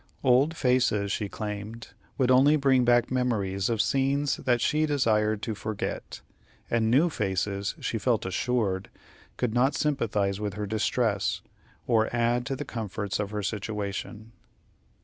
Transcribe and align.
Old 0.23 0.57
faces, 0.57 1.11
she 1.11 1.29
claimed, 1.29 1.89
would 2.17 2.31
only 2.31 2.55
bring 2.55 2.83
back 2.83 3.11
memories 3.11 3.69
of 3.69 3.83
scenes 3.83 4.37
that 4.37 4.59
she 4.59 4.87
desired 4.87 5.43
to 5.43 5.53
forget; 5.53 6.21
and 6.71 6.89
new 6.89 7.07
faces, 7.07 7.75
she 7.79 7.99
felt 7.99 8.25
assured, 8.25 8.89
could 9.37 9.53
not 9.53 9.75
sympathize 9.75 10.39
with 10.39 10.55
her 10.55 10.65
distress, 10.65 11.43
or 11.85 12.09
add 12.11 12.47
to 12.47 12.55
the 12.55 12.65
comforts 12.65 13.19
of 13.19 13.29
her 13.29 13.43
situation. 13.43 14.31